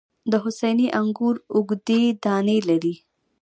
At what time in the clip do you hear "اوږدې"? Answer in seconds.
1.55-2.01